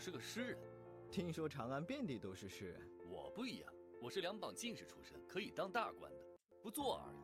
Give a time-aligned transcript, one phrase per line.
[0.00, 0.58] 是个诗人。
[1.10, 2.80] 听说长安遍地都是诗人。
[3.06, 6.18] 我不一样，我是两榜进士出身，可以当大官的，
[6.62, 7.20] 不做而已。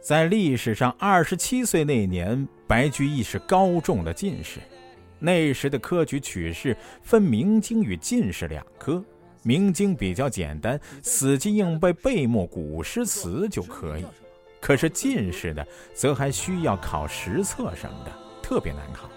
[0.00, 4.60] 在历史上，二十七岁那年，白居易是高中的进士。
[5.18, 9.04] 那时的科举取士分明经与进士两科，
[9.46, 14.04] 明经比较简单，死记硬背背默古诗词就可以。
[14.60, 15.64] 可是进士的，
[15.94, 18.10] 则还需要考实测什么的，
[18.42, 19.08] 特别难考，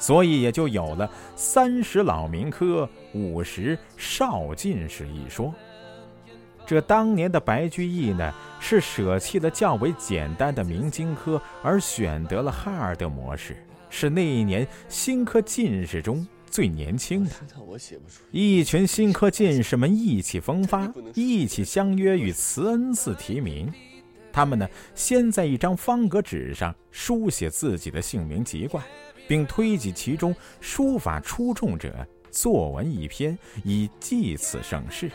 [0.00, 5.54] 所以也就有了“三十老民科，五十少进士”一说。
[6.66, 13.56] 这当年的白居易呢，是舍弃了较为简单的明经科，而选择了哈尔德模式，
[13.88, 17.30] 是那一年新科进士中最年轻的。
[18.30, 23.72] 一群新科进士们意气风发，一起相约与慈恩寺提名。
[24.30, 28.84] 他们呢，先在一张方格纸上书写自己的姓名籍贯，
[29.26, 35.10] 并推举其中书法出众者作文一篇，以祭此盛世。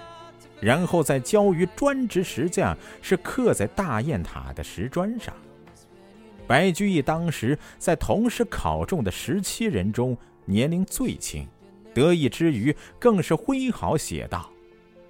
[0.59, 5.31] 然后再交于专职石匠，是刻在大雁塔的石砖上。
[6.47, 10.17] 白居易当时在同时考中的十七人中
[10.49, 11.45] 年龄最轻，
[11.93, 14.49] 得意之余更是挥毫写道：“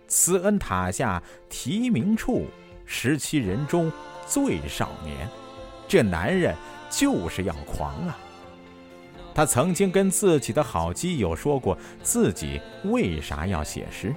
[0.09, 2.47] 慈恩塔下题名处，
[2.85, 3.91] 十七人中
[4.27, 5.15] 最少年。”
[5.87, 6.53] 这男人
[6.89, 8.17] 就是要狂啊！
[9.33, 14.13] 他曾经跟自己的好基友说过，自己为啥要写诗。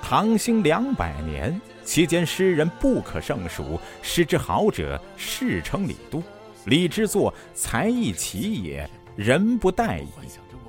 [0.00, 6.22] 唐兴两百年期间，诗人不可胜数，诗之好者，世称李杜。
[6.64, 8.88] 李之作才艺奇也，
[9.18, 10.06] 人不待矣。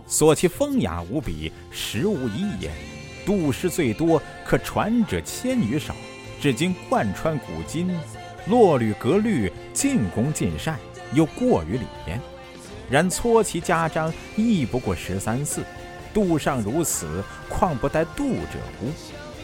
[0.07, 2.71] 所其风雅无比，实无一也。
[3.23, 5.93] 杜诗最多，可传者千余首，
[6.41, 7.95] 至今贯穿古今，
[8.47, 10.79] 落履格律，尽工尽善，
[11.13, 12.19] 又过于里焉。
[12.89, 15.61] 然撮其家章，亦不过十三四。
[16.11, 18.87] 杜尚如此，况不待杜者乎？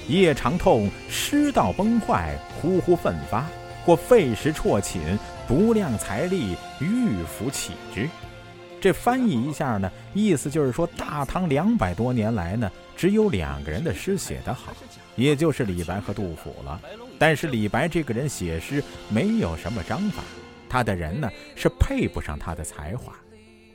[0.08, 3.46] 夜长痛，失道崩坏，呼呼奋发，
[3.86, 5.00] 或费时辍寝，
[5.48, 8.10] 不量财力，欲服起之。
[8.86, 14.72] 这翻译一下呢，意思就是说，大唐两百多年来呢，只有两个人的诗写得好，
[15.16, 16.80] 也就是李白和杜甫了。
[17.18, 20.22] 但是李白这个人写诗没有什么章法，
[20.70, 23.12] 他的人呢是配不上他的才华。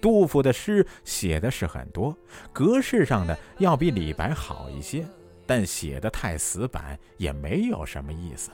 [0.00, 2.16] 杜甫的诗写的是很多，
[2.52, 5.04] 格式上呢要比李白好一些。
[5.44, 8.52] 但写的太死板，也没有什么意思。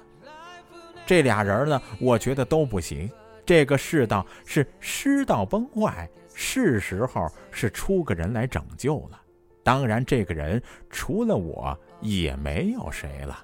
[1.04, 3.10] 这俩人呢，我觉得都不行。
[3.44, 9.18] 这个世道是诗道崩坏，是时候是出个人来拯救了。
[9.64, 13.42] 当然，这个人除了我也没有谁了。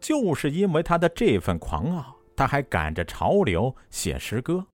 [0.00, 4.66] 就是因为他的这份狂傲，他还赶着潮流写诗歌。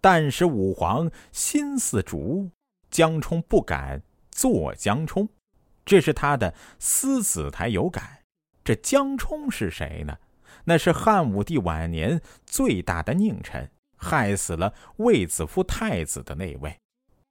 [0.00, 2.48] 但是武皇心似竹，
[2.88, 4.00] 江冲不敢
[4.30, 5.28] 做江冲。
[5.84, 8.04] 这是他的《思子台有感》。
[8.62, 10.16] 这江冲是谁呢？
[10.64, 13.68] 那是汉武帝晚年最大的佞臣，
[14.02, 16.76] 害死了卫子夫太子的那位。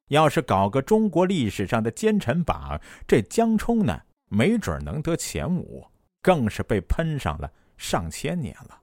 [0.08, 5.86] 要是搞个中国历史上的奸臣榜，这江冲呢，没准能得前五，
[6.22, 8.82] 更是被喷上了上千年了。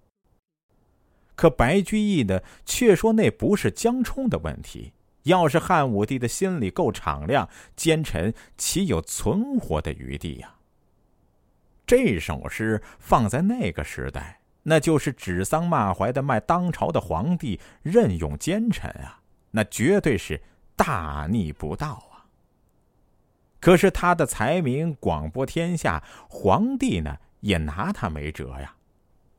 [1.34, 4.93] 可白居易呢，却说那不是江冲的问题。
[5.25, 10.54] 要是汉武帝的心里够敞亮，奸臣岂有存活的余地呀？
[11.87, 19.19] 这首诗放在那个时代，那就是指桑骂槐的骂当朝的皇帝任用奸臣啊，
[19.51, 20.39] 那绝对是
[20.77, 22.29] 大逆不道啊！
[23.61, 28.75] 可是他的才名广播天下，皇帝呢也拿他没辙呀。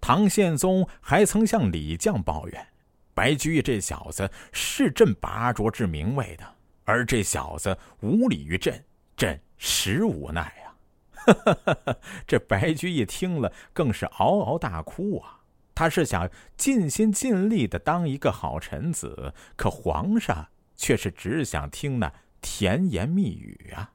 [0.01, 2.67] 唐宪宗还曾向李绛抱怨。
[3.13, 8.83] 白居易这小子是朕拔擢之名位的，而这小子无礼于朕，
[9.15, 10.68] 朕实无奈呀！
[11.25, 15.41] 哈哈哈这白居易听了更是嗷嗷大哭啊！
[15.75, 22.11] 他是想尽心尽力的当一个好臣子，可皇上却是只想听那
[22.41, 23.93] 甜言蜜语啊！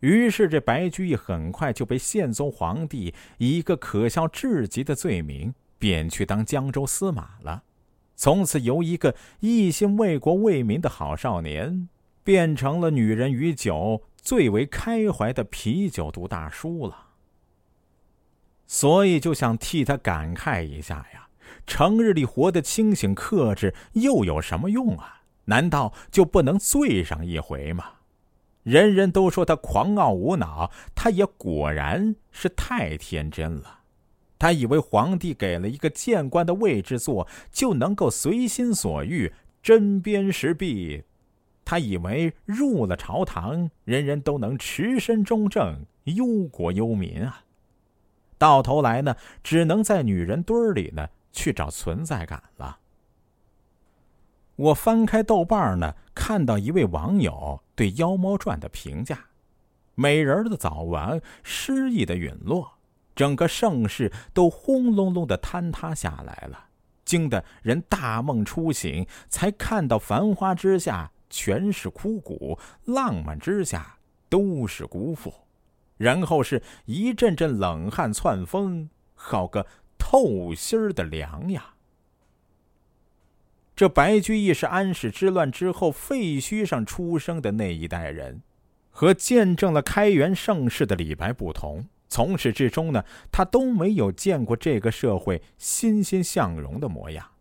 [0.00, 7.64] 于是这白居易很快就被宪宗皇帝以一个可笑至极的罪名贬去当江州司马了。
[8.14, 11.88] 从此，由一个一心为国为民的好少年，
[12.22, 17.10] 变成了女人与酒最为开怀的啤酒肚大叔了。
[18.66, 21.28] 所以，就想替他感慨一下呀：
[21.66, 25.20] 成日里活得清醒克制，又有什么用啊？
[25.44, 27.84] 难道就不能醉上一回吗？
[28.62, 33.80] 人人都说他狂傲无脑，他也果然是太天真了。
[34.38, 39.30] 他以为皇帝给了一个谏官的位置坐，就能够随心所欲、
[39.62, 41.04] 针砭时弊。
[41.64, 47.42] 他以为入了朝堂，人人都能持身中正、忧国忧民啊。
[48.36, 52.78] 到头来呢，只能在女人堆里呢去找存在感了。
[54.56, 59.18] 我翻开豆瓣呢，看到一位网友对《妖猫传》的评价：
[59.94, 62.72] 美人的早亡，诗意的陨落。
[63.16, 66.66] 整个盛世都轰隆隆的坍塌下来了，
[67.04, 73.98] 惊得人大梦初醒，才看到繁花之下全是枯骨，浪漫之下
[74.28, 75.34] 都是辜负，
[75.96, 79.66] 然后是一阵阵冷汗窜风，好个
[79.98, 81.74] 透心儿的凉呀！
[83.74, 88.40] 这白居易是安史之乱之后废墟上出生的那一代人，
[88.90, 91.84] 和见证了开元盛世的李白不同。
[92.08, 97.33] 从始至终呢，他都没有见过这个社会欣欣向荣的模样。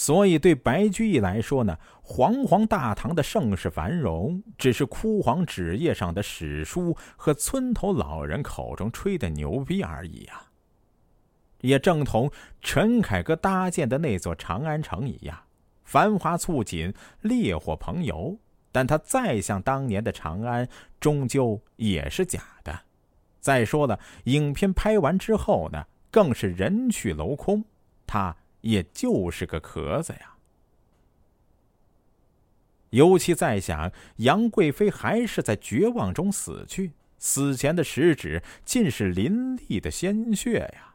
[0.00, 10.40] 所以，对白居易来说呢，煌煌大唐的盛世繁荣，只是枯黄纸页上的史书和村头老人口中吹的牛逼而已呀。
[11.62, 12.30] 也正同
[12.60, 15.36] 陈凯歌搭建的那座长安城一样，
[15.82, 18.38] 繁华簇锦，烈火烹油，
[18.70, 20.68] 但它再像当年的长安，
[21.00, 22.72] 终究也是假的。
[23.40, 27.64] 再说了，影片拍完之后呢，更是人去楼空，
[28.06, 30.34] 他也就是个壳子呀。
[32.90, 40.94] 尤其在想，杨贵妃还是在绝望中死去，死前的食指尽是淋漓的鲜血呀。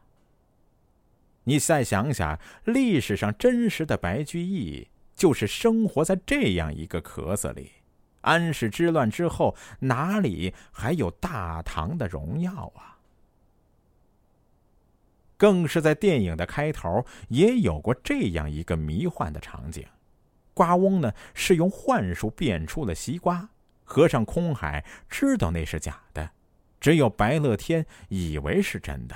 [1.43, 7.69] 你再想想，历史上真实的白居易，就是生活在这样一个壳子里。
[8.21, 12.92] 安史之乱之后，哪里还有大唐的荣耀啊？
[15.37, 19.85] 更是在电影的开头也有过这样一个迷幻的场景：
[20.53, 23.49] 瓜翁呢是用幻术变出了西瓜，
[23.83, 26.29] 和尚空海知道那是假的，
[26.79, 29.15] 只有白乐天以为是真的。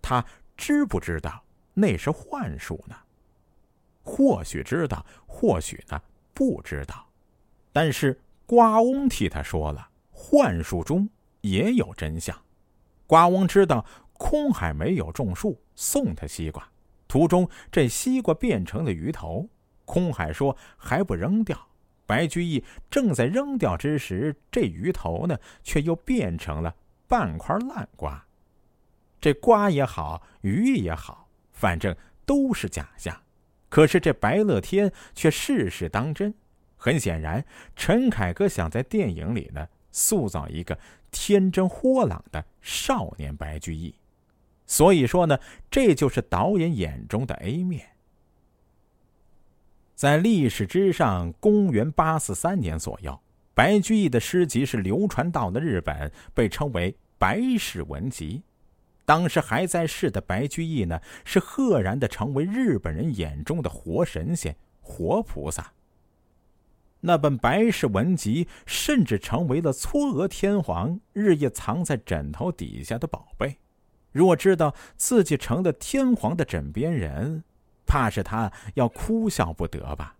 [0.00, 0.24] 他
[0.56, 1.42] 知不知道
[1.74, 2.96] 那是幻术呢？
[4.02, 6.00] 或许知道，或许呢
[6.32, 7.08] 不知道，
[7.72, 8.20] 但是。
[8.48, 11.08] 瓜翁替他说了，幻术中
[11.40, 12.40] 也有真相。
[13.04, 13.84] 瓜翁知道
[14.18, 16.68] 空海没有种树，送他西瓜，
[17.06, 19.48] 途中这西瓜变成了鱼头。
[19.84, 21.68] 空海说还不扔掉。
[22.06, 26.74] 白居易正在扔掉之时，这鱼头呢，却又变成了
[27.08, 28.24] 半块烂瓜。
[29.20, 33.20] 这瓜也好，鱼也好，反正都是假象。
[33.68, 36.32] 可是这白乐天却事事当真。
[36.76, 40.78] 很显然，陈凯歌想在电影里呢塑造一个
[41.10, 43.92] 天真豁朗的少年白居易，
[44.66, 45.38] 所以说呢，
[45.70, 47.86] 这就是导演眼中的 A 面。
[49.94, 53.18] 在历史之上，公元八四三年左右，
[53.54, 58.42] 白居易的诗集是流传到了日本，被称为《白氏文集》。
[59.06, 65.72] 当时还在世的白居易呢，是赫然的成为日本人眼中的活神仙、活菩萨。
[67.00, 73.58] 那本《白氏文集》甚至成为了嵯峨天皇日夜藏在枕头底下的宝贝。
[74.16, 77.44] 若知道自己成了天皇的枕边人，
[77.84, 80.16] 怕是他要哭笑不得吧？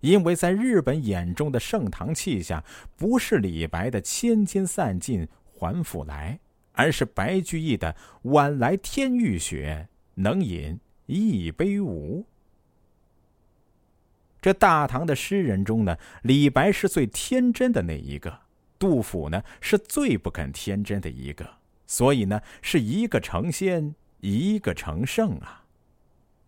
[0.00, 2.62] 因为在日本眼中的盛唐气象，
[2.96, 6.38] 不是李白的“千金散尽还复来”，
[6.72, 12.26] 而是白居易的“晚来天欲雪，能饮一杯无”。
[14.42, 18.40] 这大唐的诗人中呢，李白是最天真的那一个，
[18.78, 21.48] 杜甫呢是最不肯天真的一个，
[21.86, 25.64] 所以呢是一个成仙，一个成圣啊。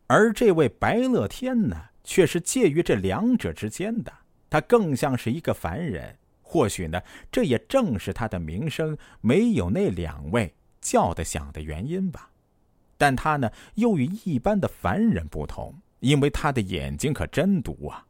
[0.07, 4.13] 而这位白乐天呢，却是介于这两者之间的，
[4.51, 6.17] 他更像是一个凡人。
[6.43, 12.31] 或许呢，这也正是他的名声没有那两位叫得响的原因吧。
[12.97, 15.75] 但他呢，又与一般的凡人不同。
[16.01, 18.07] 因为他的眼睛可真毒啊，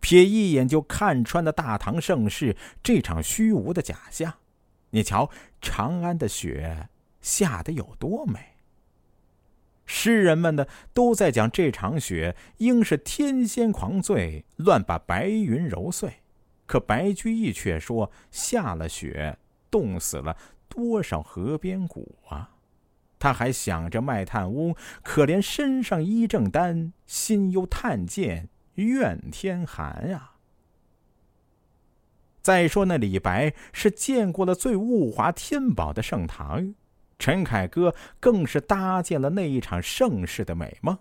[0.00, 4.32] 瞥一眼就看穿了大唐盛世这场虚无的假象。
[4.90, 5.30] 你瞧，
[5.60, 6.88] 长安的雪
[7.20, 8.56] 下得有多美。
[9.84, 16.20] 诗人们呢，都在讲这场雪应是天仙狂醉，乱把白云揉碎。
[16.66, 19.38] 可白居易却说，下了雪，
[19.70, 20.36] 冻死了
[20.68, 22.50] 多少河边骨啊！
[23.18, 30.37] 他还想着卖炭翁，可怜身上衣正单，心忧炭贱怨天寒啊！
[32.48, 36.74] 再说那李白是见过了最物华天宝的盛唐，
[37.18, 40.96] 陈凯歌更是搭建了那一场盛世的美梦，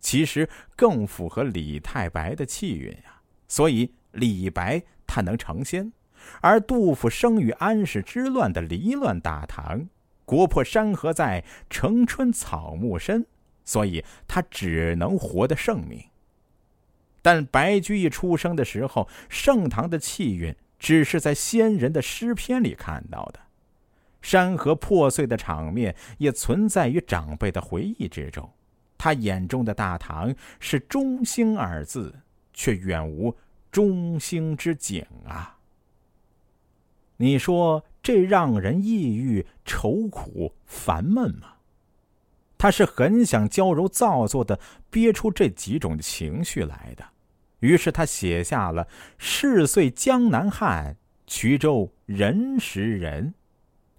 [0.00, 3.20] 其实更符合李太白的气运呀。
[3.46, 5.92] 所以李白他能成仙，
[6.40, 9.88] 而杜甫生于安史之乱的离乱大唐，
[10.24, 13.24] 国破山河在，城春草木深，
[13.64, 16.02] 所以他只能活得盛名。
[17.22, 23.38] 但白居易出生的时候，盛唐的气运只是在先人的诗篇里看到的。
[24.20, 28.52] 山河破碎的场面也存在于长辈的回忆之中，
[28.98, 32.12] 他眼中的大唐是“中兴”二字，
[32.52, 33.36] 却远无
[33.70, 35.56] 中兴之景啊！
[37.16, 41.54] 你说这让人抑郁、愁苦、烦闷吗？
[42.58, 44.58] 他是很想娇柔造作的
[44.90, 47.04] 憋出这几种情绪来的，
[47.62, 48.86] 于是他写下了
[49.18, 53.34] “逝岁江南汉，衢州人识人”。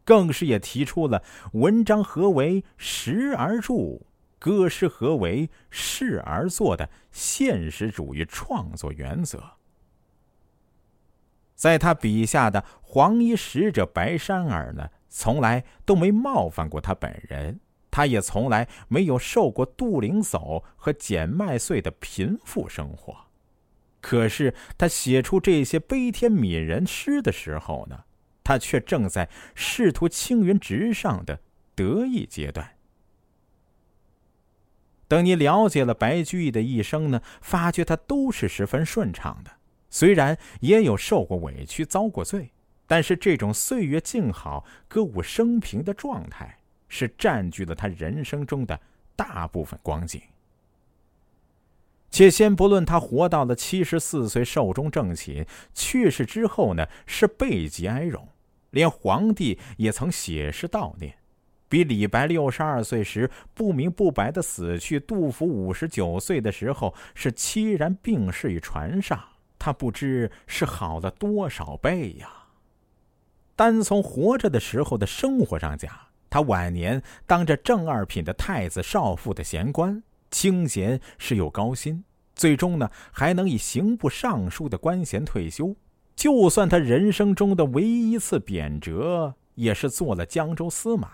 [0.05, 4.01] 更是也提出了文章何为时而著，
[4.37, 9.41] 歌诗何为事而作的现实主义创作原则。
[11.55, 23.15] 在他笔下的黄衣使者白山儿呢，从来都没冒犯过他本人，他也从来没有受过杜陵叟和捡麦穗的贫富生活。
[24.03, 28.03] 可是他写出这些悲天悯人诗的时候呢？
[28.43, 31.39] 他却正在仕途青云直上的
[31.73, 32.71] 得意阶段。
[35.07, 39.51] 等你了解了白居易的一生呢，发觉他都是十分顺畅的。
[39.89, 42.51] 虽然也有受过委屈、遭过罪，
[42.85, 46.57] 但是这种岁月静好、歌舞升平的状态，
[46.89, 48.77] 是占据了他人生中的
[49.15, 50.21] 大部分光景。
[52.13, 58.27] 且先不论他活到了七十四岁寿终正寝，去世之后呢，是背极哀荣。
[58.69, 61.15] 连皇帝也曾写诗悼念，
[61.67, 69.19] 比李白六十二岁时不明不白的死去，杜甫五十九岁的时候是凄然病逝于船上，
[69.57, 72.29] 他不知是好了多少倍呀。
[73.55, 75.91] 单从活着的时候的生活上讲，
[76.29, 80.03] 他晚年当着正二品的太子少傅的闲官，
[80.33, 85.75] 清闲是有高薪，最终呢还能以刑部尚书的官衔退休。
[86.15, 91.09] 就算他人生中的唯一一次贬谪，也是做了江州司马。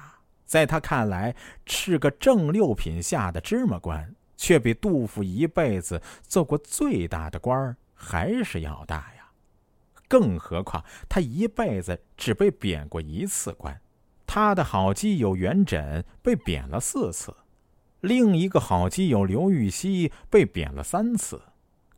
[0.46, 1.36] 在他看来，
[1.66, 9.30] 是个正六品下的芝麻官，却比杜甫一辈子做过最大的官还是要大呀。
[10.08, 13.80] 更何况他一辈子只被贬过一次官，
[14.26, 17.32] 他的好基友元稹被贬了四次，
[18.02, 21.42] 另一个好基友刘禹锡被贬了三次。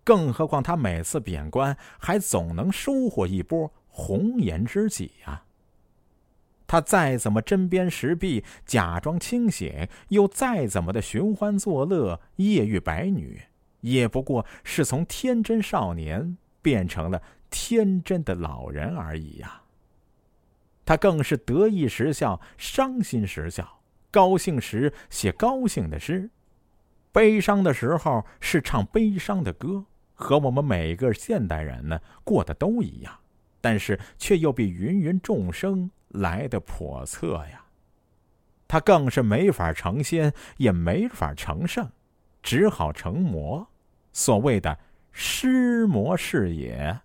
[0.03, 5.43] 更何况他每次贬官，还总能收获一波红颜知己呀。
[6.65, 13.41] 他再怎么针砭时弊，假装清醒，又再怎么的寻欢作乐，夜遇白女，
[13.81, 19.61] 也不过是从天真少年变成了天真的老人而已呀。
[20.85, 23.80] 他更是得意时笑，伤心时笑，
[24.11, 26.29] 高兴时写高兴的诗，
[27.11, 29.85] 悲伤的时候是唱悲伤的歌。
[30.13, 33.11] 和我们每个现代人呢过得都一样，
[33.59, 37.65] 但是却又比芸芸众生来的叵测呀。
[38.67, 41.89] 他更是没法成仙，也没法成圣，
[42.43, 43.67] 只好成魔，
[44.13, 44.77] 所谓的
[45.11, 46.99] 失魔是也。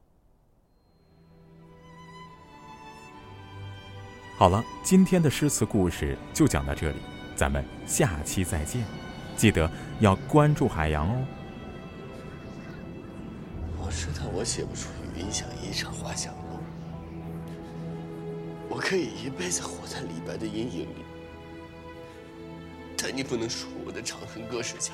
[4.38, 6.98] 好了，今天的诗词故事就讲到这里，
[7.34, 8.84] 咱们下期再见，
[9.34, 11.24] 记得要关注海洋哦。
[13.78, 16.60] 我知道我写不出云想衣裳花想容，
[18.68, 21.02] 我可以一辈子活在李白的阴影里，
[22.94, 24.92] 但你不能说我的《长恨歌》是假。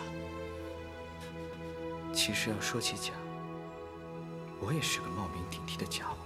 [2.12, 3.10] 其实要说起假，
[4.60, 6.21] 我也是个冒名顶替的家伙。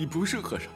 [0.00, 0.72] 你不是和尚，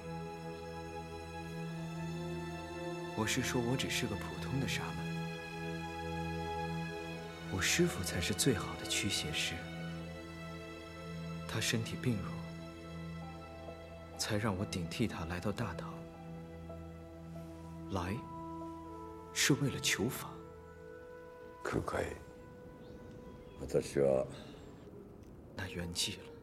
[3.17, 4.97] 我是说我只是个普通的沙门。
[7.51, 9.55] 我师父才是最好的驱邪师，
[11.49, 12.31] 他身体病弱，
[14.19, 15.95] 才让我顶替他来到大唐。
[17.93, 18.15] 来，
[19.33, 20.29] 是为了求法。
[21.63, 22.09] 可可以，
[23.67, 24.27] 私は。
[25.57, 26.34] 那圆寂了。